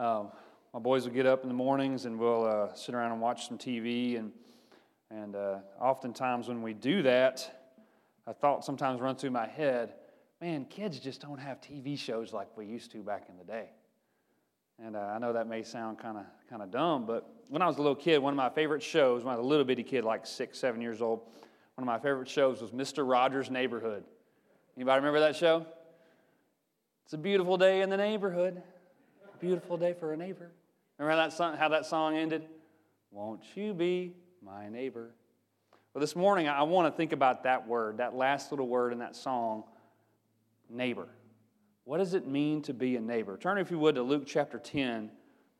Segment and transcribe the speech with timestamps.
[0.00, 0.24] uh,
[0.72, 3.46] my boys will get up in the mornings and we'll uh, sit around and watch
[3.46, 4.18] some TV.
[4.18, 4.32] And,
[5.10, 7.68] and uh, oftentimes when we do that,
[8.26, 9.94] a thought sometimes runs through my head
[10.40, 13.68] man, kids just don't have TV shows like we used to back in the day.
[14.82, 17.66] And uh, I know that may sound kind of kind of dumb, but when I
[17.66, 19.82] was a little kid, one of my favorite shows, when I was a little bitty
[19.82, 21.20] kid, like six, seven years old,
[21.74, 23.08] one of my favorite shows was Mr.
[23.08, 24.04] Rogers' Neighborhood.
[24.76, 25.66] Anybody remember that show?
[27.04, 28.62] It's a beautiful day in the neighborhood.
[29.40, 30.50] Beautiful day for a neighbor.
[30.98, 32.44] Remember that song, how that song ended?
[33.10, 34.12] Won't you be
[34.44, 35.14] my neighbor?
[35.94, 38.98] Well, this morning I want to think about that word, that last little word in
[38.98, 39.64] that song,
[40.68, 41.08] neighbor.
[41.84, 43.38] What does it mean to be a neighbor?
[43.38, 45.10] Turn, if you would, to Luke chapter 10,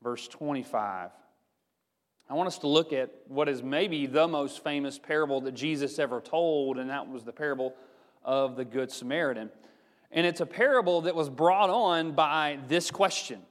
[0.03, 1.09] verse 25.
[2.29, 5.97] I want us to look at what is maybe the most famous parable that Jesus
[5.97, 7.73] ever told, and that was the parable
[8.23, 9.49] of the Good Samaritan.
[10.11, 13.41] And it's a parable that was brought on by this question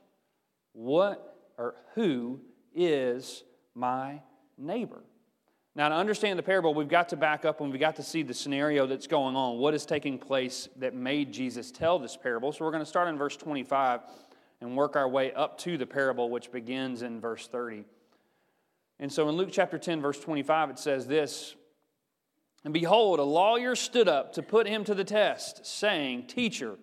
[0.72, 2.40] What or who
[2.74, 4.20] is my
[4.56, 5.02] neighbor?
[5.76, 8.22] Now, to understand the parable, we've got to back up and we've got to see
[8.22, 9.58] the scenario that's going on.
[9.58, 12.52] What is taking place that made Jesus tell this parable?
[12.52, 14.00] So, we're going to start in verse 25
[14.60, 17.84] and work our way up to the parable, which begins in verse 30.
[18.98, 21.54] And so, in Luke chapter 10, verse 25, it says this
[22.64, 26.76] And behold, a lawyer stood up to put him to the test, saying, Teacher,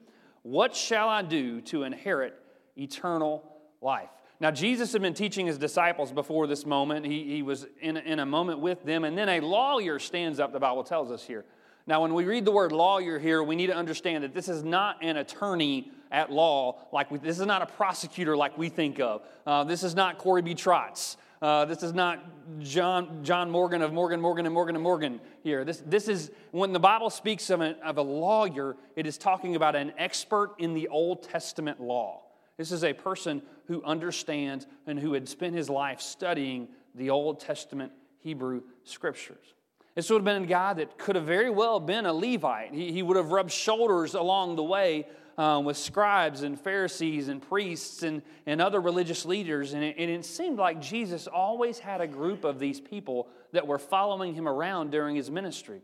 [0.43, 2.35] what shall I do to inherit
[2.77, 4.09] eternal life?
[4.39, 7.05] Now, Jesus had been teaching his disciples before this moment.
[7.05, 10.53] He, he was in, in a moment with them, and then a lawyer stands up,
[10.53, 11.43] the Bible tells us here.
[11.87, 14.63] Now, when we read the word lawyer here, we need to understand that this is
[14.63, 18.99] not an attorney at law, like we, this is not a prosecutor like we think
[18.99, 19.21] of.
[19.45, 20.53] Uh, this is not Corey B.
[20.53, 21.15] Trotz.
[21.41, 22.23] Uh, this is not
[22.59, 25.63] John, John Morgan of Morgan, Morgan, and Morgan and Morgan here.
[25.63, 29.55] This, this is, when the Bible speaks of, a, of a lawyer, it is talking
[29.55, 32.23] about an expert in the Old Testament law.
[32.57, 37.39] This is a person who understands and who had spent his life studying the Old
[37.39, 39.53] Testament Hebrew scriptures.
[39.95, 42.73] This would have been a guy that could have very well been a Levite.
[42.73, 45.07] He, he would have rubbed shoulders along the way
[45.37, 49.73] uh, with scribes and Pharisees and priests and, and other religious leaders.
[49.73, 53.65] And it, and it seemed like Jesus always had a group of these people that
[53.65, 55.81] were following him around during his ministry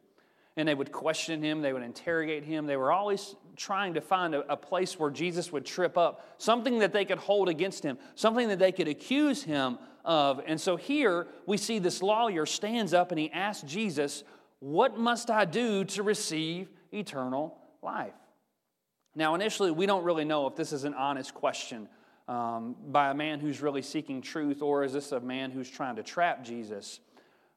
[0.56, 2.66] and they would question him, they would interrogate him.
[2.66, 6.80] They were always trying to find a, a, place where Jesus would trip up, something
[6.80, 10.42] that they could hold against him, something that they could accuse him of.
[10.46, 14.24] And so here we see this lawyer stands up and he asks Jesus,
[14.60, 18.14] What must I do to receive eternal life?
[19.16, 21.88] Now, initially, we don't really know if this is an honest question
[22.28, 25.98] um, by a man who's really seeking truth, or is this a man who's trying
[25.98, 27.00] to trap Jesus?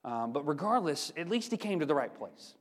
[0.04, 2.55] Um, but regardless, at least he came to the right place.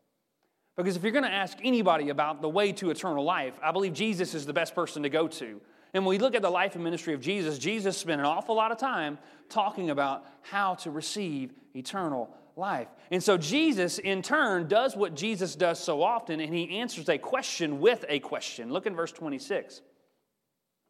[0.75, 3.93] Because if you're going to ask anybody about the way to eternal life, I believe
[3.93, 5.61] Jesus is the best person to go to.
[5.93, 8.55] And when we look at the life and ministry of Jesus, Jesus spent an awful
[8.55, 12.89] lot of time talking about how to receive eternal life.
[13.11, 17.17] And so Jesus, in turn, does what Jesus does so often, and he answers a
[17.17, 18.73] question with a question.
[18.73, 19.81] Look in verse 26.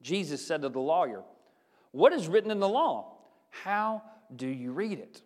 [0.02, 1.24] Jesus said to the lawyer,
[1.92, 3.18] What is written in the law?
[3.50, 4.02] How
[4.36, 5.22] do you read it?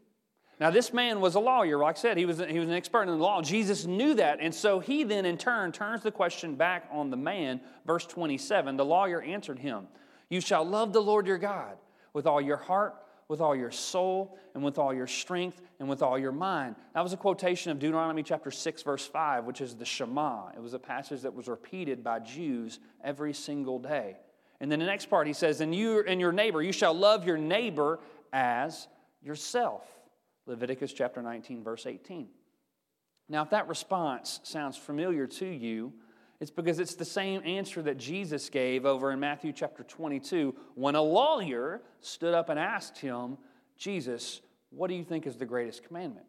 [0.59, 3.03] Now, this man was a lawyer, like I said, he was, he was an expert
[3.03, 3.41] in the law.
[3.41, 7.17] Jesus knew that, and so he then, in turn, turns the question back on the
[7.17, 7.61] man.
[7.85, 9.87] Verse 27 The lawyer answered him,
[10.29, 11.77] You shall love the Lord your God
[12.11, 12.95] with all your heart,
[13.29, 16.75] with all your soul, and with all your strength, and with all your mind.
[16.93, 20.49] That was a quotation of Deuteronomy chapter 6, verse 5, which is the Shema.
[20.49, 24.17] It was a passage that was repeated by Jews every single day.
[24.59, 27.25] And then the next part, he says, And you and your neighbor, you shall love
[27.25, 27.99] your neighbor
[28.33, 28.89] as
[29.23, 29.98] yourself.
[30.49, 32.27] Leviticus chapter 19, verse 18.
[33.29, 35.93] Now, if that response sounds familiar to you,
[36.39, 40.95] it's because it's the same answer that Jesus gave over in Matthew chapter 22 when
[40.95, 43.37] a lawyer stood up and asked him,
[43.77, 46.25] Jesus, what do you think is the greatest commandment?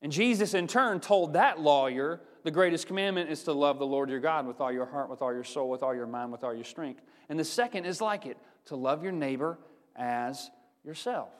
[0.00, 4.08] And Jesus, in turn, told that lawyer, the greatest commandment is to love the Lord
[4.08, 6.44] your God with all your heart, with all your soul, with all your mind, with
[6.44, 7.02] all your strength.
[7.28, 8.36] And the second is like it
[8.66, 9.58] to love your neighbor
[9.96, 10.50] as
[10.84, 11.30] yourself.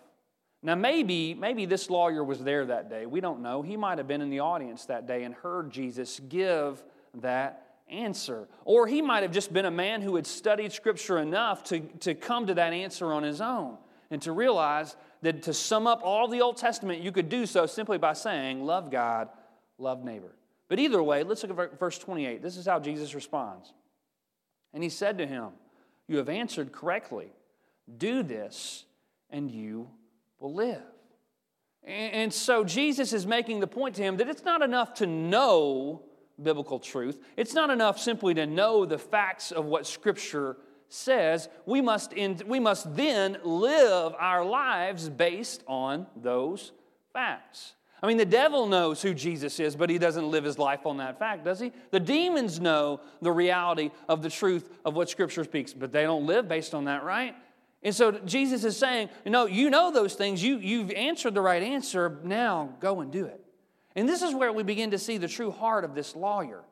[0.63, 3.07] Now, maybe, maybe this lawyer was there that day.
[3.07, 3.63] We don't know.
[3.63, 6.83] He might have been in the audience that day and heard Jesus give
[7.15, 8.49] that answer.
[8.65, 12.15] Or he might have just been a man who had studied Scripture enough to, to
[12.15, 13.79] come to that answer on his own
[14.11, 17.67] and to realize that to sum up all the Old Testament, you could do so
[17.67, 19.29] simply by saying, Love God,
[19.79, 20.35] love neighbor.
[20.69, 22.43] But either way, let's look at verse 28.
[22.43, 23.73] This is how Jesus responds.
[24.75, 25.51] And he said to him,
[26.09, 27.33] You have answered correctly.
[27.97, 28.85] Do this,
[29.31, 29.89] and you
[30.41, 30.83] will live.
[31.85, 36.03] And so Jesus is making the point to him that it's not enough to know
[36.43, 37.19] biblical truth.
[37.37, 40.57] It's not enough simply to know the facts of what Scripture
[40.89, 46.73] says we must, in, we must then live our lives based on those
[47.13, 47.75] facts.
[48.03, 50.99] I mean, the devil knows who Jesus is, but he doesn't live his life on
[50.99, 51.73] that fact, does he?
[51.91, 56.27] The demons know the reality of the truth of what Scripture speaks, but they don't
[56.27, 57.35] live based on that, right?
[57.83, 61.63] And so Jesus is saying, know, you know those things, you, you've answered the right
[61.63, 63.41] answer, now go and do it.
[63.95, 66.65] And this is where we begin to see the true heart of this lawyer.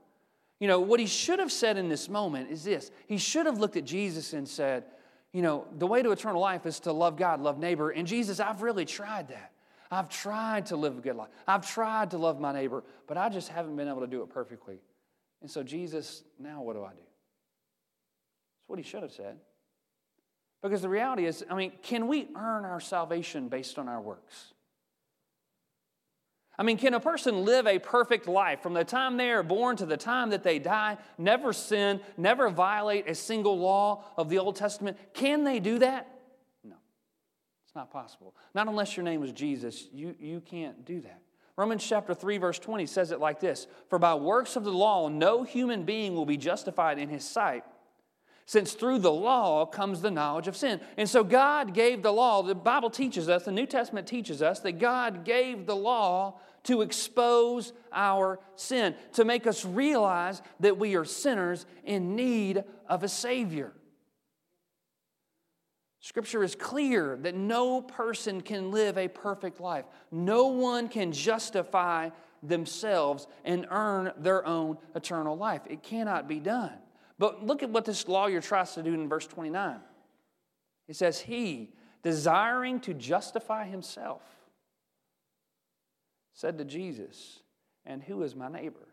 [0.59, 3.59] You know, what he should have said in this moment is this he should have
[3.59, 4.85] looked at Jesus and said,
[5.33, 7.91] you know, the way to eternal life is to love God, love neighbor.
[7.91, 9.53] And Jesus, I've really tried that.
[9.91, 11.29] I've tried to live a good life.
[11.47, 14.31] I've tried to love my neighbor, but I just haven't been able to do it
[14.31, 14.81] perfectly.
[15.43, 16.97] And so, Jesus, now what do I do?
[16.97, 19.37] That's what he should have said.
[20.69, 24.53] Because the reality is, I mean, can we earn our salvation based on our works?
[26.59, 29.77] I mean, can a person live a perfect life from the time they are born
[29.77, 34.39] to the time that they die, never sin, never violate a single law of the
[34.39, 34.97] Old Testament?
[35.13, 36.09] Can they do that?
[36.65, 36.77] No,
[37.67, 38.35] it's not possible.
[38.55, 41.21] Not unless your name is Jesus, you, you can't do that.
[41.57, 45.09] Romans chapter 3, verse 20 says it like this For by works of the law,
[45.09, 47.65] no human being will be justified in his sight
[48.47, 50.81] since through the law comes the knowledge of sin.
[50.97, 52.43] And so God gave the law.
[52.43, 56.83] The Bible teaches us, the New Testament teaches us, that God gave the law to
[56.83, 63.09] expose our sin, to make us realize that we are sinners in need of a
[63.09, 63.73] Savior.
[66.01, 69.87] Scripture is clear that no person can live a perfect life.
[70.13, 72.11] No one can justify
[72.45, 75.63] themselves and earn their own eternal life.
[75.69, 76.75] It cannot be done.
[77.19, 79.81] But look at what this lawyer tries to do in verse 29.
[80.89, 81.73] It says, He,
[82.03, 84.23] desiring to justify himself,
[86.35, 87.41] said to Jesus,
[87.85, 88.87] And who is my neighbor?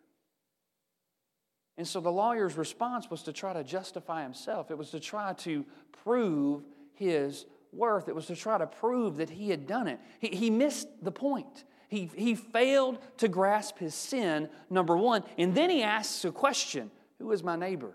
[1.77, 4.69] And so the lawyer's response was to try to justify himself.
[4.69, 5.65] It was to try to
[6.03, 8.07] prove his worth.
[8.07, 9.99] It was to try to prove that he had done it.
[10.19, 11.63] He, he missed the point.
[11.89, 15.23] He, he failed to grasp his sin, number one.
[15.37, 17.93] And then he asks a question Who is my neighbor?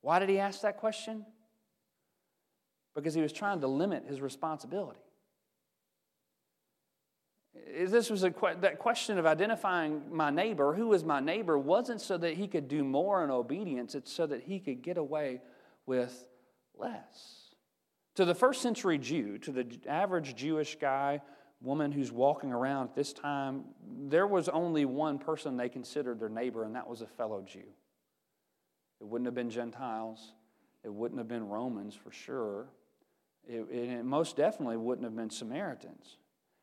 [0.00, 1.24] Why did he ask that question?
[2.94, 5.00] Because he was trying to limit his responsibility.
[7.76, 12.16] This was a that question of identifying my neighbor, who is my neighbor, wasn't so
[12.18, 15.40] that he could do more in obedience, it's so that he could get away
[15.86, 16.28] with
[16.76, 17.54] less.
[18.14, 21.20] To the first century Jew, to the average Jewish guy,
[21.60, 23.64] woman who's walking around at this time,
[24.08, 27.64] there was only one person they considered their neighbor, and that was a fellow Jew.
[29.00, 30.32] It wouldn't have been Gentiles.
[30.84, 32.66] It wouldn't have been Romans for sure.
[33.48, 36.16] It, it, most definitely wouldn't have been Samaritans.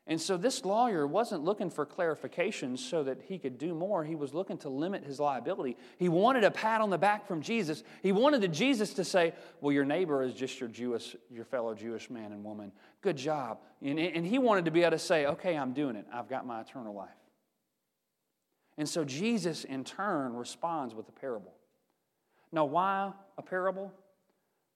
[0.07, 4.03] And so this lawyer wasn't looking for clarification so that he could do more.
[4.03, 5.77] He was looking to limit his liability.
[5.97, 7.83] He wanted a pat on the back from Jesus.
[8.03, 11.73] He wanted the Jesus to say, Well, your neighbor is just your Jewish, your fellow
[11.73, 12.71] Jewish man and woman.
[13.01, 13.57] Good job.
[13.81, 16.05] And, and he wanted to be able to say, Okay, I'm doing it.
[16.13, 17.09] I've got my eternal life.
[18.77, 21.53] And so Jesus, in turn, responds with a parable.
[22.51, 23.91] Now, why a parable?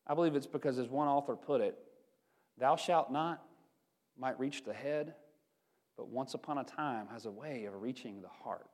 [0.08, 1.78] I believe it's because, as one author put it,
[2.58, 3.44] thou shalt not
[4.18, 5.14] might reach the head,
[5.96, 8.68] but once upon a time has a way of reaching the heart.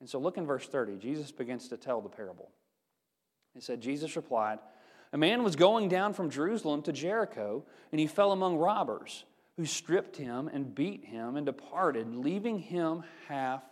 [0.00, 0.96] And so, look in verse 30.
[0.96, 2.50] Jesus begins to tell the parable.
[3.54, 4.58] He said, Jesus replied,
[5.12, 9.24] A man was going down from Jerusalem to Jericho, and he fell among robbers,
[9.56, 13.62] who stripped him and beat him and departed, leaving him half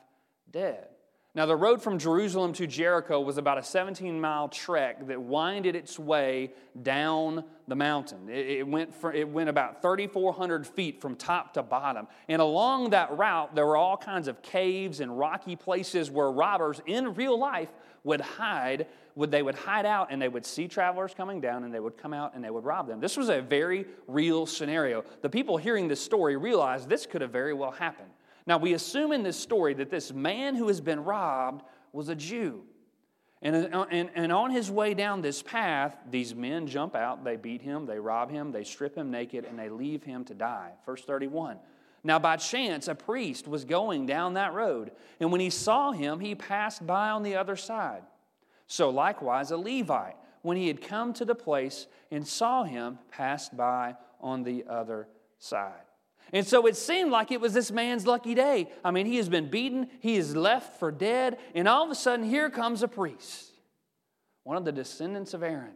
[0.50, 0.88] dead.
[1.36, 5.76] Now, the road from Jerusalem to Jericho was about a 17 mile trek that winded
[5.76, 8.30] its way down the mountain.
[8.30, 12.08] It, went, for, it went about 3,400 feet from top to bottom.
[12.28, 16.80] And along that route, there were all kinds of caves and rocky places where robbers
[16.86, 17.68] in real life
[18.02, 18.86] would hide.
[19.14, 21.98] Would, they would hide out and they would see travelers coming down and they would
[21.98, 22.98] come out and they would rob them.
[22.98, 25.04] This was a very real scenario.
[25.20, 28.10] The people hearing this story realized this could have very well happened.
[28.46, 32.14] Now, we assume in this story that this man who has been robbed was a
[32.14, 32.62] Jew.
[33.42, 37.36] And, uh, and, and on his way down this path, these men jump out, they
[37.36, 40.72] beat him, they rob him, they strip him naked, and they leave him to die.
[40.86, 41.58] Verse 31.
[42.02, 46.20] Now, by chance, a priest was going down that road, and when he saw him,
[46.20, 48.02] he passed by on the other side.
[48.68, 53.56] So, likewise, a Levite, when he had come to the place and saw him, passed
[53.56, 55.85] by on the other side.
[56.32, 58.68] And so it seemed like it was this man's lucky day.
[58.84, 61.94] I mean, he has been beaten, he is left for dead, and all of a
[61.94, 63.52] sudden, here comes a priest,
[64.42, 65.74] one of the descendants of Aaron,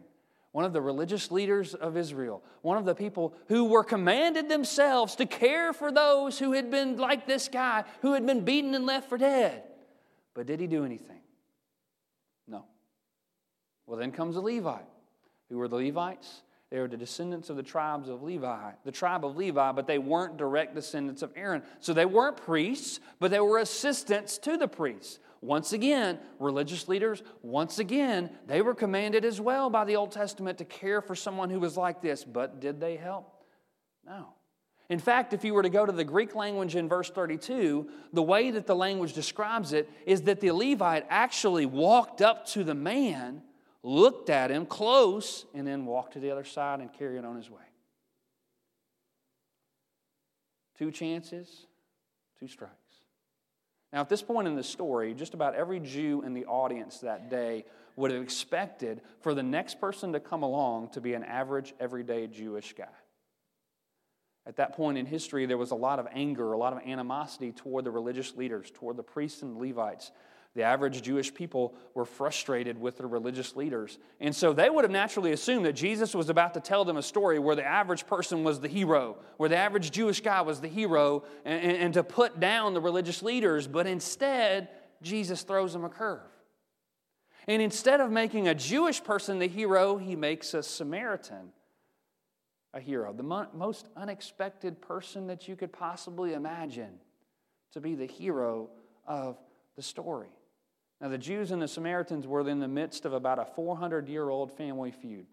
[0.51, 5.15] one of the religious leaders of Israel, one of the people who were commanded themselves
[5.15, 8.85] to care for those who had been like this guy, who had been beaten and
[8.85, 9.63] left for dead.
[10.33, 11.21] But did he do anything?
[12.47, 12.65] No.
[13.85, 14.85] Well, then comes a Levite
[15.49, 16.41] Who were the Levites?
[16.71, 19.99] They were the descendants of the tribes of Levi, the tribe of Levi, but they
[19.99, 21.63] weren't direct descendants of Aaron.
[21.81, 25.19] So they weren't priests, but they were assistants to the priests.
[25.41, 30.59] Once again, religious leaders, once again, they were commanded as well by the Old Testament
[30.59, 32.23] to care for someone who was like this.
[32.23, 33.43] But did they help?
[34.05, 34.27] No.
[34.87, 38.21] In fact, if you were to go to the Greek language in verse 32, the
[38.21, 42.75] way that the language describes it is that the Levite actually walked up to the
[42.75, 43.41] man
[43.83, 47.49] looked at him close, and then walked to the other side and carried on his
[47.49, 47.61] way.
[50.77, 51.65] Two chances,
[52.39, 52.73] two strikes.
[53.93, 57.29] Now, at this point in the story, just about every Jew in the audience that
[57.29, 57.65] day
[57.97, 62.27] would have expected for the next person to come along to be an average, everyday
[62.27, 62.85] Jewish guy.
[64.45, 67.51] At that point in history, there was a lot of anger, a lot of animosity
[67.51, 70.11] toward the religious leaders, toward the priests and Levites.
[70.53, 73.97] The average Jewish people were frustrated with their religious leaders.
[74.19, 77.01] And so they would have naturally assumed that Jesus was about to tell them a
[77.01, 80.67] story where the average person was the hero, where the average Jewish guy was the
[80.67, 83.65] hero, and, and, and to put down the religious leaders.
[83.65, 84.67] But instead,
[85.01, 86.19] Jesus throws them a curve.
[87.47, 91.53] And instead of making a Jewish person the hero, he makes a Samaritan
[92.73, 96.99] a hero, the mo- most unexpected person that you could possibly imagine
[97.73, 98.69] to be the hero
[99.05, 99.37] of
[99.75, 100.29] the story.
[101.01, 104.29] Now, the Jews and the Samaritans were in the midst of about a 400 year
[104.29, 105.25] old family feud.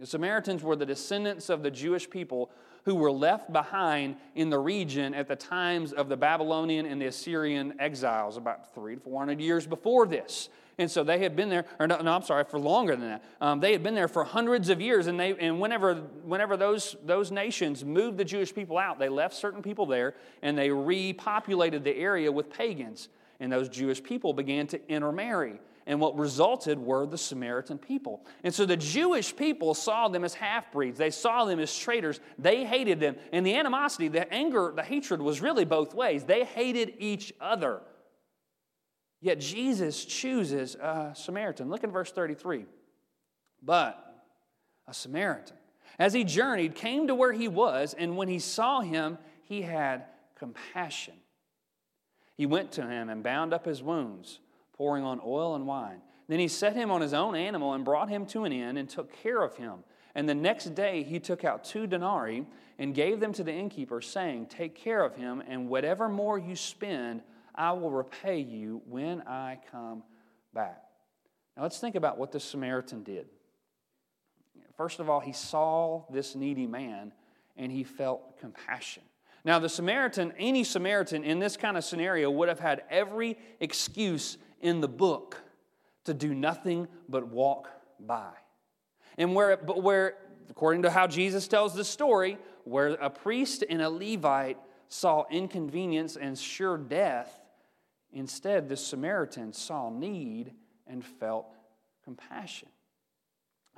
[0.00, 2.50] The Samaritans were the descendants of the Jewish people
[2.84, 7.06] who were left behind in the region at the times of the Babylonian and the
[7.06, 10.48] Assyrian exiles, about three to 400 years before this.
[10.78, 13.24] And so they had been there, or no, no I'm sorry, for longer than that.
[13.40, 16.94] Um, they had been there for hundreds of years, and, they, and whenever, whenever those,
[17.04, 21.82] those nations moved the Jewish people out, they left certain people there and they repopulated
[21.82, 23.08] the area with pagans
[23.40, 25.60] and those Jewish people began to intermarry.
[25.86, 28.26] And what resulted were the Samaritan people.
[28.44, 30.98] And so the Jewish people saw them as half breeds.
[30.98, 32.20] They saw them as traitors.
[32.38, 33.16] They hated them.
[33.32, 36.24] And the animosity, the anger, the hatred was really both ways.
[36.24, 37.80] They hated each other.
[39.22, 41.70] Yet Jesus chooses a Samaritan.
[41.70, 42.66] Look at verse 33.
[43.62, 44.24] But
[44.86, 45.56] a Samaritan,
[45.98, 50.04] as he journeyed, came to where he was, and when he saw him, he had
[50.36, 51.14] compassion
[52.38, 54.38] he went to him and bound up his wounds,
[54.72, 56.00] pouring on oil and wine.
[56.28, 58.88] Then he set him on his own animal and brought him to an inn and
[58.88, 59.82] took care of him.
[60.14, 62.46] And the next day he took out two denarii
[62.78, 66.54] and gave them to the innkeeper, saying, Take care of him, and whatever more you
[66.54, 67.22] spend,
[67.56, 70.04] I will repay you when I come
[70.54, 70.84] back.
[71.56, 73.26] Now let's think about what the Samaritan did.
[74.76, 77.12] First of all, he saw this needy man
[77.56, 79.02] and he felt compassion.
[79.48, 84.36] Now, the Samaritan, any Samaritan in this kind of scenario would have had every excuse
[84.60, 85.40] in the book
[86.04, 88.32] to do nothing but walk by.
[89.16, 90.16] And where, but where,
[90.50, 94.58] according to how Jesus tells the story, where a priest and a Levite
[94.90, 97.40] saw inconvenience and sure death,
[98.12, 100.52] instead the Samaritan saw need
[100.86, 101.46] and felt
[102.04, 102.68] compassion.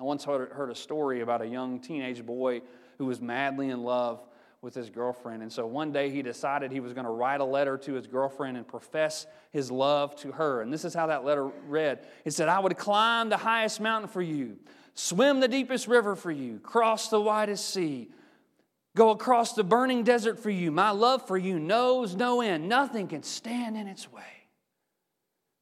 [0.00, 2.62] I once heard, heard a story about a young teenage boy
[2.98, 4.20] who was madly in love
[4.62, 5.42] with his girlfriend.
[5.42, 8.06] And so one day he decided he was going to write a letter to his
[8.06, 10.60] girlfriend and profess his love to her.
[10.60, 14.10] And this is how that letter read It said, I would climb the highest mountain
[14.10, 14.58] for you,
[14.94, 18.10] swim the deepest river for you, cross the widest sea,
[18.94, 20.70] go across the burning desert for you.
[20.70, 22.68] My love for you knows no end.
[22.68, 24.22] Nothing can stand in its way.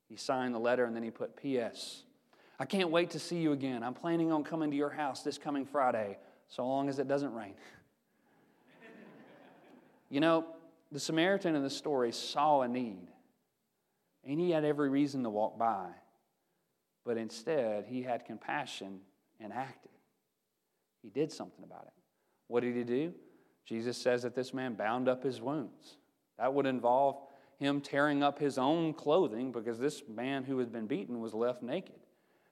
[0.09, 2.03] He signed the letter and then he put P.S.
[2.59, 3.85] I can't wait to see you again.
[3.85, 7.33] I'm planning on coming to your house this coming Friday, so long as it doesn't
[7.33, 7.55] rain.
[10.11, 10.47] You know,
[10.91, 13.09] the Samaritan in the story saw a need,
[14.25, 15.89] and he had every reason to walk by,
[17.05, 19.01] but instead he had compassion
[19.41, 19.91] and acted.
[21.03, 21.93] He did something about it.
[22.49, 23.15] What did he do?
[23.67, 25.99] Jesus says that this man bound up his wounds.
[26.39, 27.21] That would involve
[27.59, 31.63] him tearing up his own clothing because this man who had been beaten was left
[31.63, 31.99] naked.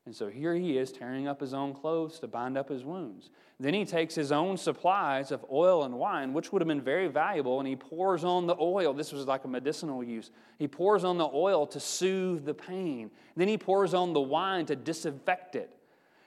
[0.07, 3.31] And so here he is tearing up his own clothes to bind up his wounds.
[3.59, 7.09] Then he takes his own supplies of oil and wine, which would have been very
[7.09, 8.95] valuable, and he pours on the oil.
[8.95, 10.31] This was like a medicinal use.
[10.61, 13.11] He pours on the oil to soothe the pain.
[13.35, 15.71] Then he pours on the wine to disinfect it.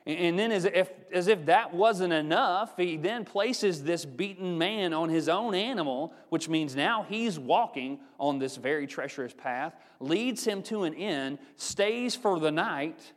[0.05, 4.91] And then, as if, as if that wasn't enough, he then places this beaten man
[4.91, 10.43] on his own animal, which means now he's walking on this very treacherous path, leads
[10.45, 13.13] him to an inn, stays for the night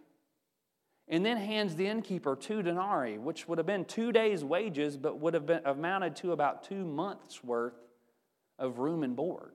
[1.12, 5.20] and then hands the innkeeper two denarii, which would have been two days' wages, but
[5.20, 7.76] would have been amounted to about two months' worth
[8.58, 9.52] of room and board.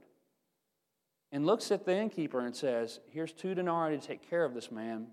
[1.32, 4.72] And looks at the innkeeper and says, Here's two denarii to take care of this
[4.72, 5.08] man.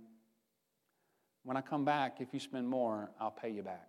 [1.44, 3.88] When I come back, if you spend more, I'll pay you back.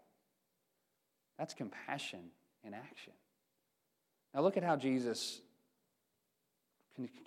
[1.38, 2.32] That's compassion
[2.64, 3.14] in action.
[4.34, 5.42] Now, look at how Jesus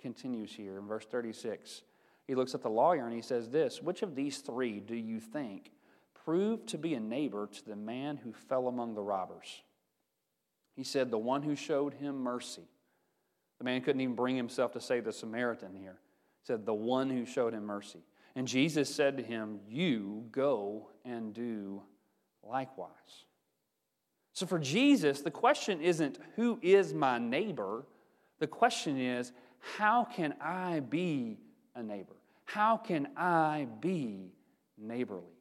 [0.01, 1.83] continues here in verse 36.
[2.29, 5.19] He looks at the lawyer and he says, This, which of these three do you
[5.19, 5.71] think
[6.13, 9.63] proved to be a neighbor to the man who fell among the robbers?
[10.75, 12.69] He said, The one who showed him mercy.
[13.57, 15.97] The man couldn't even bring himself to say the Samaritan here.
[16.43, 18.03] He said, The one who showed him mercy.
[18.35, 21.81] And Jesus said to him, You go and do
[22.43, 23.25] likewise.
[24.33, 27.87] So for Jesus, the question isn't, Who is my neighbor?
[28.37, 29.31] The question is,
[29.77, 31.39] How can I be
[31.73, 32.13] a neighbor?
[32.53, 34.31] How can I be
[34.75, 35.39] neighborly?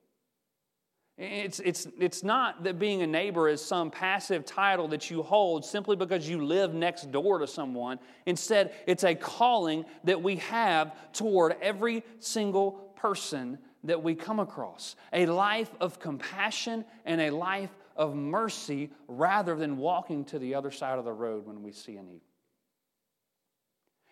[1.17, 5.65] It's, it's, it's not that being a neighbor is some passive title that you hold
[5.65, 7.99] simply because you live next door to someone.
[8.27, 14.95] Instead, it's a calling that we have toward every single person that we come across
[15.15, 20.71] a life of compassion and a life of mercy rather than walking to the other
[20.71, 22.21] side of the road when we see a need.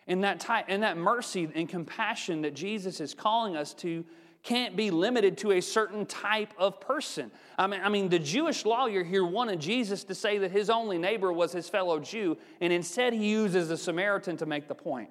[0.07, 4.05] And that, type, and that mercy and compassion that Jesus is calling us to
[4.43, 7.31] can't be limited to a certain type of person.
[7.57, 10.97] I mean, I mean, the Jewish lawyer here wanted Jesus to say that his only
[10.97, 15.09] neighbor was his fellow Jew, and instead he uses the Samaritan to make the point.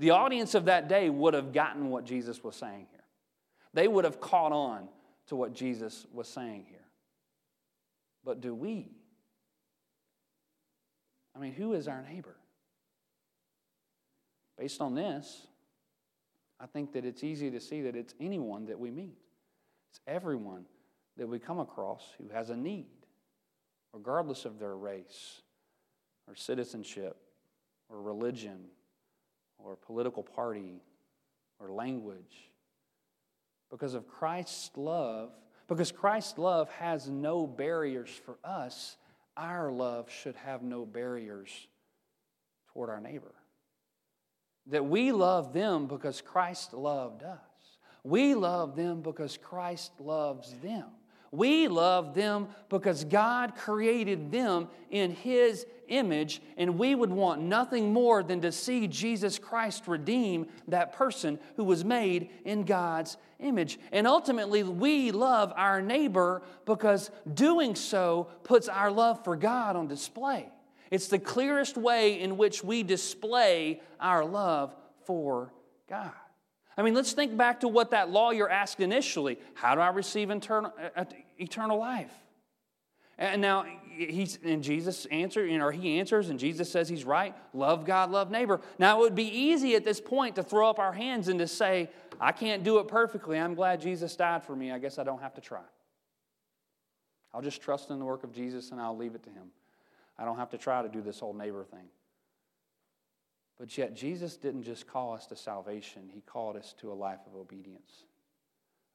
[0.00, 3.04] The audience of that day would have gotten what Jesus was saying here.
[3.74, 4.88] They would have caught on
[5.28, 6.78] to what Jesus was saying here.
[8.24, 8.90] But do we?
[11.36, 12.36] I mean, who is our neighbor?
[14.58, 15.46] Based on this,
[16.58, 19.16] I think that it's easy to see that it's anyone that we meet.
[19.90, 20.64] It's everyone
[21.16, 22.86] that we come across who has a need,
[23.92, 25.42] regardless of their race
[26.26, 27.16] or citizenship
[27.88, 28.64] or religion
[29.58, 30.82] or political party
[31.60, 32.50] or language.
[33.70, 35.30] Because of Christ's love,
[35.68, 38.96] because Christ's love has no barriers for us,
[39.36, 41.68] our love should have no barriers
[42.72, 43.34] toward our neighbor
[44.68, 47.38] that we love them because Christ loved us.
[48.04, 50.86] We love them because Christ loves them.
[51.30, 57.92] We love them because God created them in His image, and we would want nothing
[57.92, 63.78] more than to see Jesus Christ redeem that person who was made in God's image.
[63.92, 69.86] And ultimately, we love our neighbor because doing so puts our love for God on
[69.86, 70.48] display.
[70.90, 74.74] It's the clearest way in which we display our love
[75.04, 75.52] for
[75.88, 76.12] God.
[76.76, 80.30] I mean, let's think back to what that lawyer asked initially How do I receive
[80.30, 81.04] eternal, uh,
[81.38, 82.12] eternal life?
[83.18, 87.34] And now he's and Jesus answers, you know, he answers, and Jesus says he's right.
[87.52, 88.60] Love God, love neighbor.
[88.78, 91.48] Now it would be easy at this point to throw up our hands and to
[91.48, 93.36] say, I can't do it perfectly.
[93.36, 94.70] I'm glad Jesus died for me.
[94.70, 95.62] I guess I don't have to try.
[97.34, 99.50] I'll just trust in the work of Jesus and I'll leave it to him.
[100.18, 101.88] I don't have to try to do this whole neighbor thing.
[103.58, 107.20] But yet, Jesus didn't just call us to salvation, He called us to a life
[107.26, 108.04] of obedience,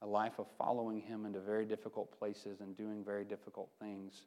[0.01, 4.23] a life of following Him into very difficult places and doing very difficult things.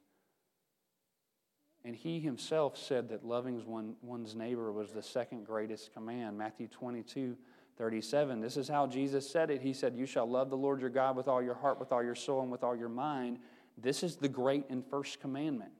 [1.84, 3.62] And He Himself said that loving
[4.02, 6.36] one's neighbor was the second greatest command.
[6.36, 7.36] Matthew 22
[7.78, 8.40] 37.
[8.40, 9.60] This is how Jesus said it.
[9.60, 12.02] He said, You shall love the Lord your God with all your heart, with all
[12.02, 13.38] your soul, and with all your mind.
[13.76, 15.72] This is the great and first commandment.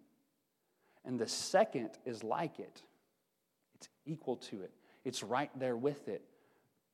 [1.06, 2.82] And the second is like it,
[3.76, 4.72] it's equal to it,
[5.04, 6.22] it's right there with it.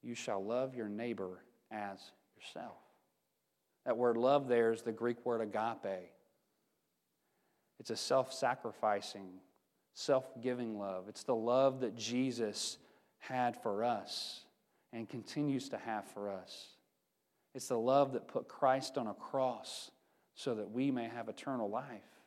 [0.02, 1.98] You shall love your neighbor as
[2.36, 2.76] yourself.
[3.86, 6.10] That word love there is the Greek word agape.
[7.80, 9.28] It's a self sacrificing,
[9.94, 11.08] self giving love.
[11.08, 12.78] It's the love that Jesus
[13.18, 14.44] had for us
[14.92, 16.68] and continues to have for us.
[17.54, 19.90] It's the love that put Christ on a cross
[20.34, 22.21] so that we may have eternal life.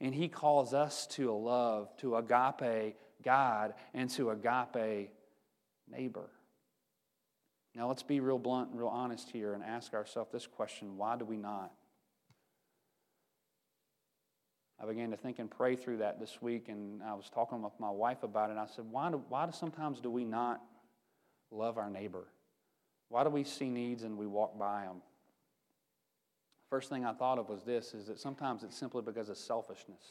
[0.00, 5.10] And he calls us to a love, to agape God, and to agape
[5.90, 6.30] neighbor.
[7.74, 11.16] Now, let's be real blunt and real honest here and ask ourselves this question why
[11.16, 11.72] do we not?
[14.80, 17.72] I began to think and pray through that this week, and I was talking with
[17.80, 18.56] my wife about it.
[18.56, 20.60] I said, why do, why do sometimes do we not
[21.50, 22.28] love our neighbor?
[23.08, 25.02] Why do we see needs and we walk by them?
[26.70, 30.02] First thing I thought of was this is that sometimes it's simply because of selfishness.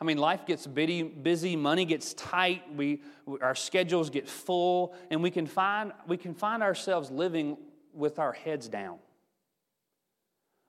[0.00, 3.02] I mean, life gets busy, money gets tight, we,
[3.42, 7.58] our schedules get full, and we can, find, we can find ourselves living
[7.92, 8.98] with our heads down,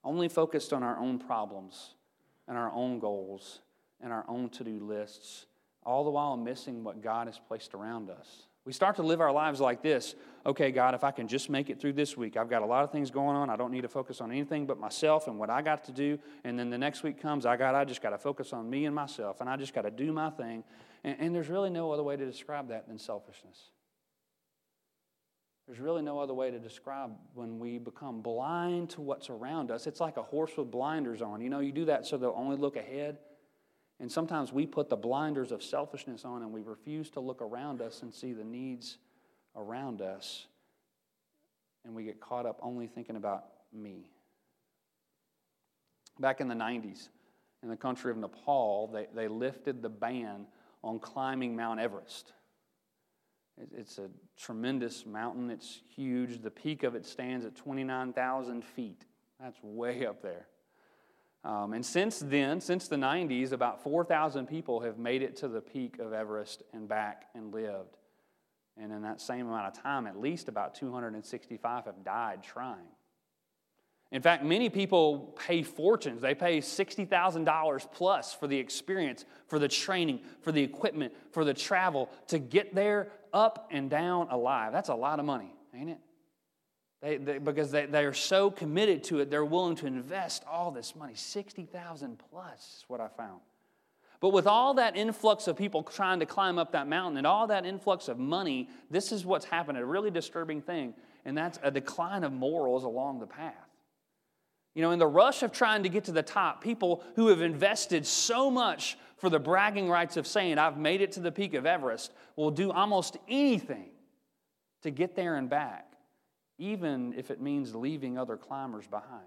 [0.03, 1.93] only focused on our own problems
[2.49, 3.59] and our own goals
[4.01, 5.45] and our own to do lists,
[5.85, 9.31] all the while missing what God has placed around us We start to live our
[9.31, 10.13] lives like this.
[10.45, 12.83] Okay, God, if I can just make it through this week, I've got a lot
[12.83, 13.49] of things going on.
[13.49, 16.19] I don't need to focus on anything but myself and what I got to do.
[16.43, 18.85] And then the next week comes, I got I just got to focus on me
[18.85, 20.63] and myself, and I just got to do my thing.
[21.03, 23.69] And, and there's really no other way to describe that than selfishness.
[25.67, 29.87] There's really no other way to describe when we become blind to what's around us.
[29.87, 31.41] It's like a horse with blinders on.
[31.41, 33.17] You know, you do that so they'll only look ahead.
[34.01, 37.83] And sometimes we put the blinders of selfishness on and we refuse to look around
[37.83, 38.97] us and see the needs
[39.55, 40.47] around us.
[41.85, 44.07] And we get caught up only thinking about me.
[46.19, 47.09] Back in the 90s,
[47.61, 50.47] in the country of Nepal, they, they lifted the ban
[50.83, 52.33] on climbing Mount Everest.
[53.77, 56.41] It's a tremendous mountain, it's huge.
[56.41, 59.05] The peak of it stands at 29,000 feet.
[59.39, 60.47] That's way up there.
[61.43, 65.61] Um, and since then, since the 90s, about 4,000 people have made it to the
[65.61, 67.97] peak of Everest and back and lived.
[68.77, 72.87] And in that same amount of time, at least about 265 have died trying.
[74.11, 76.21] In fact, many people pay fortunes.
[76.21, 81.53] They pay $60,000 plus for the experience, for the training, for the equipment, for the
[81.53, 84.73] travel to get there up and down alive.
[84.73, 85.99] That's a lot of money, ain't it?
[87.01, 90.71] They, they, because they, they are so committed to it, they're willing to invest all
[90.71, 93.41] this money 60000 plus is what I found.
[94.19, 97.47] But with all that influx of people trying to climb up that mountain and all
[97.47, 100.93] that influx of money, this is what's happened a really disturbing thing,
[101.25, 103.55] and that's a decline of morals along the path.
[104.75, 107.41] You know, in the rush of trying to get to the top, people who have
[107.41, 111.55] invested so much for the bragging rights of saying, I've made it to the peak
[111.55, 113.89] of Everest, will do almost anything
[114.83, 115.90] to get there and back
[116.61, 119.25] even if it means leaving other climbers behind.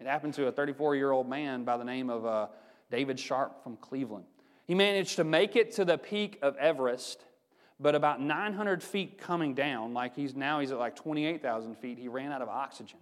[0.00, 2.48] It happened to a 34 year old man by the name of uh,
[2.90, 4.24] David Sharp from Cleveland.
[4.66, 7.24] He managed to make it to the peak of Everest,
[7.78, 12.08] but about 900 feet coming down, like he's now he's at like 28,000 feet, he
[12.08, 12.98] ran out of oxygen.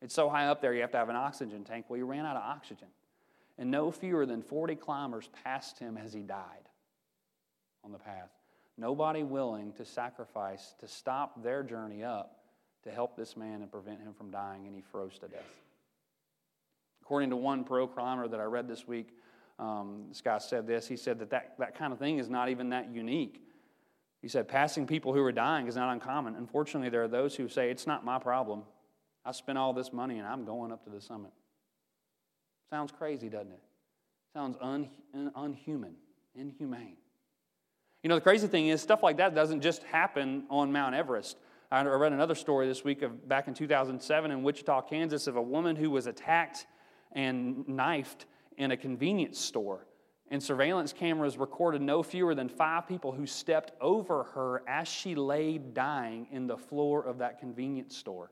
[0.00, 1.86] It's so high up there, you have to have an oxygen tank.
[1.88, 2.88] Well, he ran out of oxygen.
[3.58, 6.68] And no fewer than 40 climbers passed him as he died
[7.82, 8.30] on the path.
[8.76, 12.40] Nobody willing to sacrifice to stop their journey up
[12.82, 15.40] to help this man and prevent him from dying, and he froze to death.
[17.02, 19.08] According to one pro climber that I read this week,
[19.58, 20.86] um, this guy said this.
[20.88, 23.40] He said that, that that kind of thing is not even that unique.
[24.20, 26.34] He said, passing people who are dying is not uncommon.
[26.34, 28.62] Unfortunately, there are those who say, It's not my problem.
[29.24, 31.30] I spent all this money and I'm going up to the summit.
[32.70, 33.62] Sounds crazy, doesn't it?
[34.32, 35.94] Sounds un, un, unhuman,
[36.34, 36.96] inhumane.
[38.04, 41.38] You know, the crazy thing is, stuff like that doesn't just happen on Mount Everest.
[41.72, 45.42] I read another story this week of back in 2007 in Wichita, Kansas, of a
[45.42, 46.66] woman who was attacked
[47.12, 48.26] and knifed
[48.58, 49.86] in a convenience store.
[50.30, 55.14] And surveillance cameras recorded no fewer than five people who stepped over her as she
[55.14, 58.26] lay dying in the floor of that convenience store.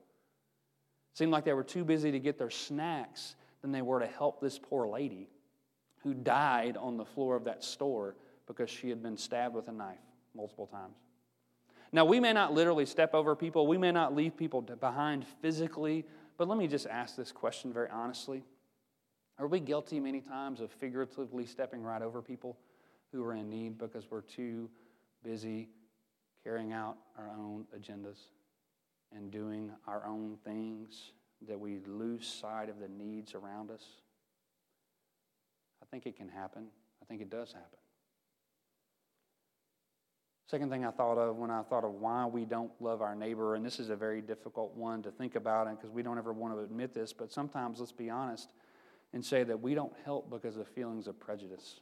[1.15, 4.07] It seemed like they were too busy to get their snacks than they were to
[4.07, 5.31] help this poor lady
[6.03, 8.17] who died on the floor of that store
[8.53, 9.99] because she had been stabbed with a knife
[10.35, 10.97] multiple times.
[11.91, 16.05] Now, we may not literally step over people, we may not leave people behind physically,
[16.39, 18.43] but let me just ask this question very honestly.
[19.39, 22.57] Are we guilty many times of figuratively stepping right over people
[23.13, 24.71] who are in need because we're too
[25.23, 25.69] busy
[26.45, 28.19] carrying out our own agendas
[29.15, 31.13] and doing our own things
[31.47, 33.85] that we lose sight of the needs around us?
[35.83, 36.67] I think it can happen.
[37.03, 37.79] I think it does happen.
[40.53, 43.55] Second thing I thought of when I thought of why we don't love our neighbor,
[43.55, 46.31] and this is a very difficult one to think about and because we don't ever
[46.35, 48.51] want to admit this, but sometimes let's be honest
[49.15, 51.81] and say that we don't help because of feelings of prejudice,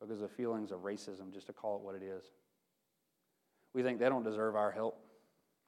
[0.00, 2.24] because of feelings of racism, just to call it what it is.
[3.74, 4.98] We think they don't deserve our help.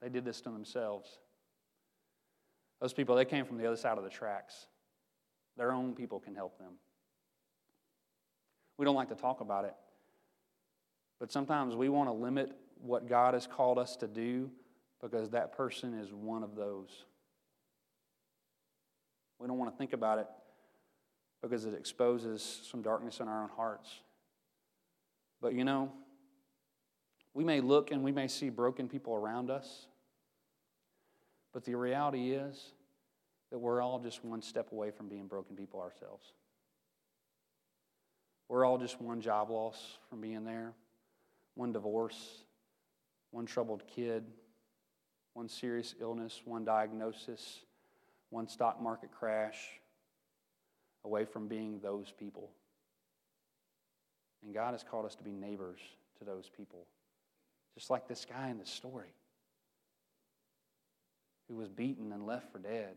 [0.01, 1.11] They did this to themselves.
[2.81, 4.67] Those people, they came from the other side of the tracks.
[5.59, 6.73] Their own people can help them.
[8.79, 9.75] We don't like to talk about it
[11.21, 14.51] but sometimes we want to limit what God has called us to do
[15.03, 16.89] because that person is one of those.
[19.39, 20.27] We don't want to think about it
[21.43, 23.91] because it exposes some darkness in our own hearts.
[25.43, 25.93] But you know,
[27.35, 29.87] we may look and we may see broken people around us,
[31.53, 32.73] but the reality is
[33.51, 36.33] that we're all just one step away from being broken people ourselves.
[38.49, 40.75] We're all just one job loss from being there
[41.61, 42.39] one divorce,
[43.33, 44.25] one troubled kid,
[45.35, 47.61] one serious illness, one diagnosis,
[48.31, 49.59] one stock market crash,
[51.05, 52.49] away from being those people.
[54.43, 55.81] And God has called us to be neighbors
[56.19, 56.87] to those people.
[57.77, 59.13] Just like this guy in the story
[61.47, 62.95] who was beaten and left for dead.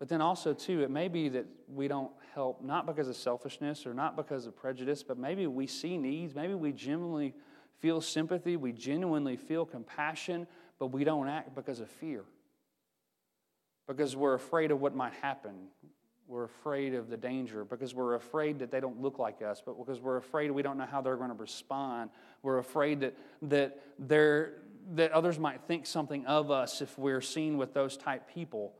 [0.00, 3.86] But then also, too, it may be that we don't help, not because of selfishness
[3.86, 6.34] or not because of prejudice, but maybe we see needs.
[6.34, 7.34] Maybe we genuinely
[7.80, 8.56] feel sympathy.
[8.56, 10.46] We genuinely feel compassion,
[10.78, 12.24] but we don't act because of fear.
[13.86, 15.66] Because we're afraid of what might happen.
[16.26, 17.66] We're afraid of the danger.
[17.66, 19.60] Because we're afraid that they don't look like us.
[19.64, 22.08] But because we're afraid we don't know how they're going to respond.
[22.42, 24.54] We're afraid that, that, they're,
[24.94, 28.72] that others might think something of us if we're seen with those type people.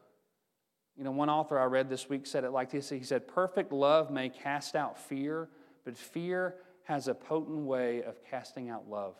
[1.01, 3.73] You know, one author I read this week said it like this He said, Perfect
[3.73, 5.49] love may cast out fear,
[5.83, 9.15] but fear has a potent way of casting out love.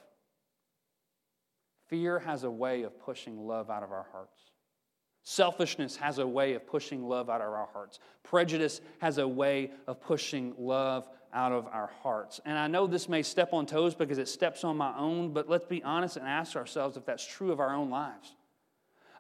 [1.89, 4.43] Fear has a way of pushing love out of our hearts.
[5.23, 7.99] Selfishness has a way of pushing love out of our hearts.
[8.25, 12.43] Prejudice has a way of pushing love out of our hearts.
[12.45, 15.49] And I know this may step on toes because it steps on my own, but
[15.49, 18.35] let's be honest and ask ourselves if that's true of our own lives.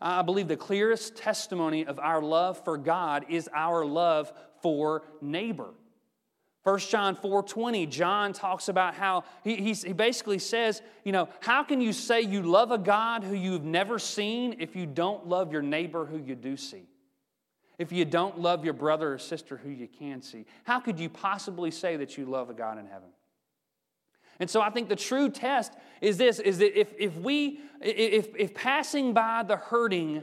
[0.00, 4.32] I believe the clearest testimony of our love for God is our love
[4.62, 5.74] for neighbor.
[6.62, 11.80] 1 John 4:20, John talks about how he, he basically says, you know, how can
[11.80, 15.62] you say you love a God who you've never seen if you don't love your
[15.62, 16.82] neighbor who you do see?
[17.78, 20.44] If you don't love your brother or sister who you can see?
[20.64, 23.08] How could you possibly say that you love a God in heaven?
[24.40, 28.29] And so I think the true test is this is that if, if we if,
[28.37, 30.22] if passing by the hurting,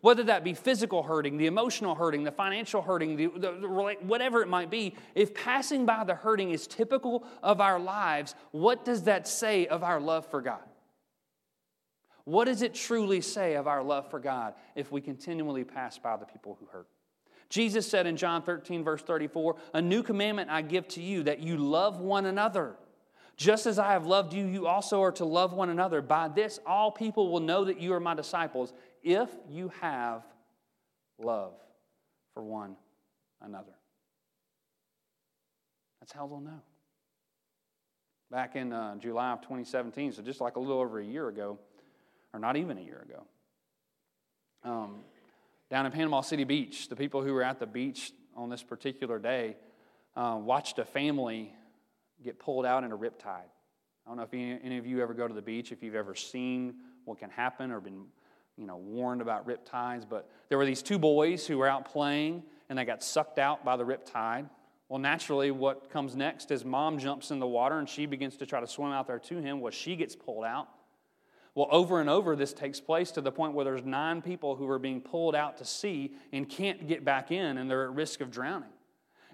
[0.00, 3.68] whether that be physical hurting, the emotional hurting, the financial hurting, the, the, the,
[4.02, 8.84] whatever it might be, if passing by the hurting is typical of our lives, what
[8.84, 10.62] does that say of our love for God?
[12.24, 16.16] What does it truly say of our love for God if we continually pass by
[16.16, 16.88] the people who hurt?
[17.50, 21.40] Jesus said in John 13, verse 34, A new commandment I give to you, that
[21.40, 22.76] you love one another.
[23.36, 26.00] Just as I have loved you, you also are to love one another.
[26.00, 30.22] By this, all people will know that you are my disciples if you have
[31.18, 31.54] love
[32.32, 32.76] for one
[33.42, 33.72] another.
[36.00, 36.62] That's how they'll know.
[38.30, 41.58] Back in uh, July of 2017, so just like a little over a year ago,
[42.32, 43.24] or not even a year ago,
[44.64, 45.00] um,
[45.70, 49.18] down in Panama City Beach, the people who were at the beach on this particular
[49.18, 49.56] day
[50.16, 51.54] uh, watched a family
[52.22, 53.48] get pulled out in a rip tide.
[54.06, 55.94] I don't know if any, any of you ever go to the beach, if you've
[55.94, 56.74] ever seen
[57.04, 58.04] what can happen or been
[58.56, 61.90] you know, warned about rip tides, but there were these two boys who were out
[61.90, 64.48] playing and they got sucked out by the rip tide.
[64.88, 68.46] Well, naturally, what comes next is mom jumps in the water and she begins to
[68.46, 69.60] try to swim out there to him.
[69.60, 70.68] Well, she gets pulled out.
[71.54, 74.68] Well, over and over, this takes place to the point where there's nine people who
[74.68, 78.20] are being pulled out to sea and can't get back in, and they're at risk
[78.20, 78.70] of drowning.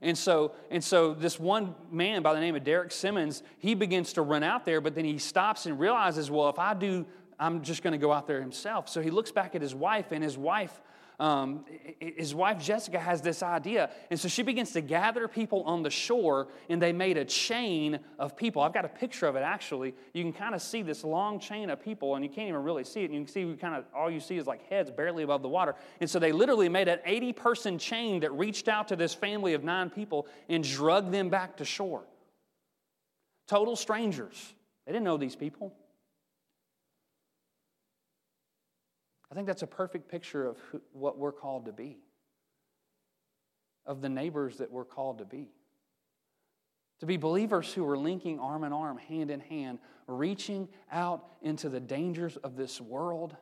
[0.02, 4.14] And so, and so this one man by the name of Derek Simmons, he begins
[4.14, 7.04] to run out there, but then he stops and realizes, well, if I do,
[7.38, 8.88] I'm just going to go out there himself.
[8.88, 10.80] So he looks back at his wife, and his wife
[11.20, 11.66] um,
[12.00, 13.90] his wife Jessica has this idea.
[14.11, 18.00] And so she begins to gather people on the shore, and they made a chain
[18.18, 18.62] of people.
[18.62, 19.94] I've got a picture of it actually.
[20.14, 22.85] You can kind of see this long chain of people, and you can't even really
[22.85, 23.11] see it.
[23.11, 25.48] And you can see kind of all you see is like heads barely above the
[25.48, 25.74] water.
[26.00, 29.52] And so they literally made an 80 person chain that reached out to this family
[29.52, 32.02] of nine people and drug them back to shore.
[33.46, 34.54] Total strangers.
[34.87, 35.74] They didn't know these people.
[39.30, 41.98] I think that's a perfect picture of who, what we're called to be,
[43.86, 45.48] of the neighbors that we're called to be.
[47.00, 51.68] To be believers who are linking arm in arm, hand in hand, reaching out into
[51.68, 53.36] the dangers of this world,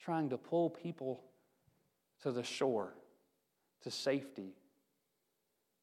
[0.00, 1.22] trying to pull people
[2.22, 2.94] to the shore,
[3.82, 4.54] to safety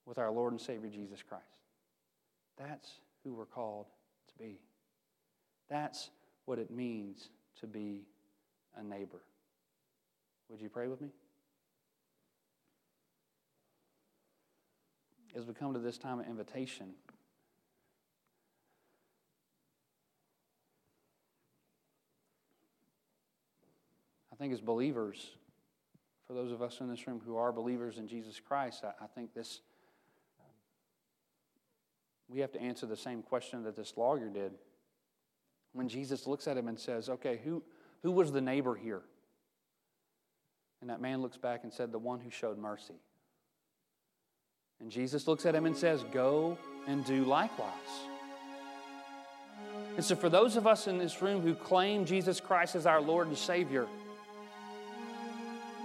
[0.06, 1.44] with our Lord and Savior Jesus Christ.
[2.58, 3.88] That's who we're called
[4.28, 4.60] to be.
[5.70, 6.10] That's
[6.46, 7.30] what it means
[7.62, 8.04] to be
[8.80, 9.22] a neighbor.
[10.50, 11.10] Would you pray with me?
[15.36, 16.88] As we come to this time of invitation,
[24.34, 25.32] I think as believers,
[26.26, 29.08] for those of us in this room who are believers in Jesus Christ, I, I
[29.08, 29.62] think this
[32.30, 34.52] we have to answer the same question that this lawyer did.
[35.74, 37.64] When Jesus looks at him and says, Okay, who
[38.04, 39.02] who was the neighbor here?
[40.82, 42.96] And that man looks back and said, The one who showed mercy.
[44.80, 46.58] And Jesus looks at him and says, Go
[46.88, 47.74] and do likewise.
[49.98, 53.02] And so, for those of us in this room who claim Jesus Christ as our
[53.02, 53.88] Lord and Savior,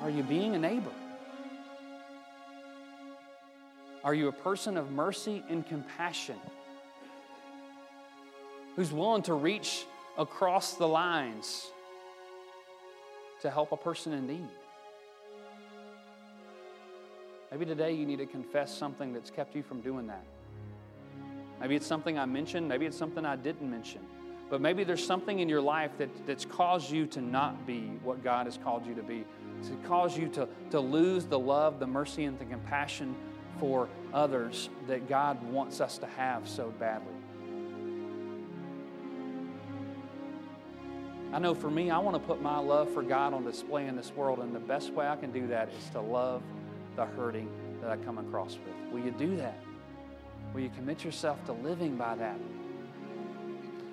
[0.00, 0.92] are you being a neighbor?
[4.04, 6.36] Are you a person of mercy and compassion?
[8.76, 9.86] Who's willing to reach
[10.18, 11.70] across the lines
[13.44, 14.48] to help a person in need?
[17.50, 20.24] Maybe today you need to confess something that's kept you from doing that.
[21.60, 24.00] Maybe it's something I mentioned, maybe it's something I didn't mention.
[24.48, 28.24] But maybe there's something in your life that, that's caused you to not be what
[28.24, 29.24] God has called you to be,
[29.64, 33.14] to cause you to, to lose the love, the mercy, and the compassion
[33.60, 37.14] for others that God wants us to have so badly.
[41.34, 43.96] I know for me, I want to put my love for God on display in
[43.96, 46.44] this world, and the best way I can do that is to love
[46.94, 47.48] the hurting
[47.80, 48.92] that I come across with.
[48.92, 49.58] Will you do that?
[50.54, 52.38] Will you commit yourself to living by that?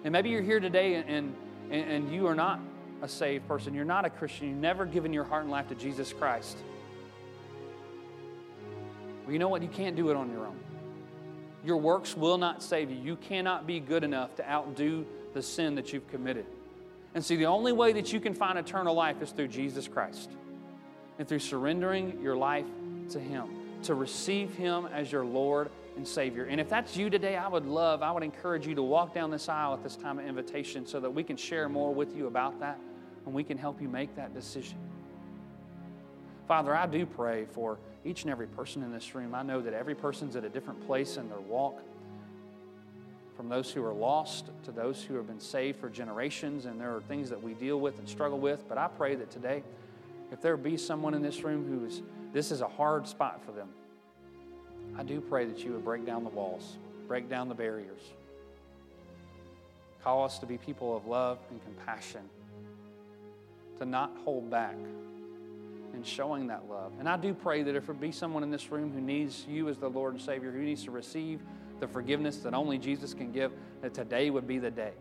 [0.03, 1.35] And maybe you're here today and,
[1.71, 2.59] and, and you are not
[3.01, 3.73] a saved person.
[3.73, 4.49] You're not a Christian.
[4.49, 6.59] You've never given your heart and life to Jesus Christ.
[9.23, 9.63] Well, you know what?
[9.63, 10.59] You can't do it on your own.
[11.65, 12.97] Your works will not save you.
[12.97, 16.45] You cannot be good enough to outdo the sin that you've committed.
[17.13, 20.29] And see, the only way that you can find eternal life is through Jesus Christ
[21.19, 22.65] and through surrendering your life
[23.09, 23.49] to Him,
[23.83, 26.45] to receive Him as your Lord and Savior.
[26.45, 29.29] And if that's you today, I would love, I would encourage you to walk down
[29.29, 32.27] this aisle at this time of invitation so that we can share more with you
[32.27, 32.79] about that
[33.25, 34.77] and we can help you make that decision.
[36.47, 39.35] Father, I do pray for each and every person in this room.
[39.35, 41.81] I know that every person's at a different place in their walk.
[43.41, 46.95] From those who are lost to those who have been saved for generations, and there
[46.95, 48.69] are things that we deal with and struggle with.
[48.69, 49.63] But I pray that today,
[50.31, 53.69] if there be someone in this room who's this is a hard spot for them,
[54.95, 56.77] I do pray that you would break down the walls,
[57.07, 58.01] break down the barriers.
[60.03, 62.21] Call us to be people of love and compassion,
[63.79, 64.75] to not hold back
[65.95, 66.91] in showing that love.
[66.99, 69.67] And I do pray that if there be someone in this room who needs you
[69.67, 71.39] as the Lord and Savior, who needs to receive
[71.81, 74.93] the forgiveness that only Jesus can give, that today would be the day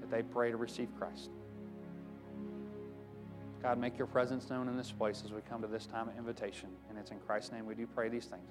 [0.00, 1.30] that they pray to receive Christ.
[3.60, 6.16] God, make your presence known in this place as we come to this time of
[6.16, 6.68] invitation.
[6.88, 8.48] And it's in Christ's name we do pray these things.